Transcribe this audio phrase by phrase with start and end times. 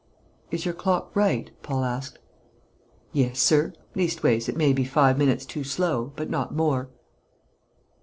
[0.49, 2.17] "Is your clock right?" Paul asked.
[3.13, 3.71] "Yes, sir.
[3.93, 6.89] Leastways, it may be five minutes too slow, but not more."